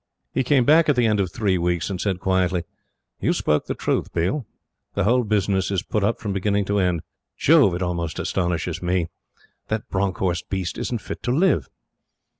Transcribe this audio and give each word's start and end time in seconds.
He 0.33 0.43
came 0.43 0.65
back 0.65 0.89
at 0.89 0.95
the 0.95 1.05
end 1.05 1.19
of 1.19 1.31
three 1.31 1.59
weeks, 1.59 1.91
and 1.91 2.01
said 2.01 2.19
quietly: 2.19 2.63
"You 3.19 3.33
spoke 3.33 3.67
the 3.67 3.75
truth, 3.75 4.11
Biel. 4.11 4.47
The 4.95 5.03
whole 5.03 5.23
business 5.23 5.69
is 5.69 5.83
put 5.83 6.03
up 6.03 6.19
from 6.19 6.33
beginning 6.33 6.65
to 6.65 6.79
end. 6.79 7.01
Jove! 7.37 7.75
It 7.75 7.83
almost 7.83 8.17
astonishes 8.17 8.81
ME! 8.81 9.09
That 9.67 9.91
Bronckhorst 9.91 10.49
beast 10.49 10.79
isn't 10.79 11.01
fit 11.03 11.21
to 11.21 11.31
live." 11.31 11.69